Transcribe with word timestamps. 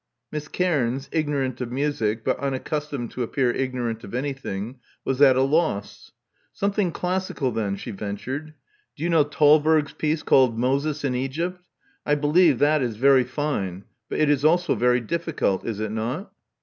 Miss 0.31 0.47
Cairns, 0.47 1.07
ignorant 1.11 1.61
of 1.61 1.71
music, 1.71 2.23
but 2.23 2.39
unaccustomed 2.39 3.11
to 3.11 3.21
appear 3.21 3.51
ignorant 3.51 4.03
of 4.03 4.13
an)rthing, 4.15 4.77
was 5.05 5.21
at 5.21 5.35
a 5.35 5.43
loss. 5.43 6.11
Some 6.51 6.71
thing 6.71 6.91
classical, 6.91 7.51
then," 7.51 7.75
she 7.75 7.91
ventured. 7.91 8.55
Do 8.95 9.03
you 9.03 9.11
know 9.11 9.23
Thalberg's 9.23 9.93
piece 9.93 10.23
called 10.23 10.57
* 10.57 10.57
Moses 10.57 11.03
in 11.03 11.13
Egypt'? 11.13 11.67
I 12.03 12.15
believe 12.15 12.57
that 12.57 12.81
is 12.81 12.95
very 12.97 13.25
fine; 13.25 13.83
but 14.09 14.17
it 14.19 14.31
is 14.31 14.43
also 14.43 14.73
very 14.73 15.01
difficult, 15.01 15.67
is 15.67 15.79
it 15.79 15.91
not?" 15.91 16.31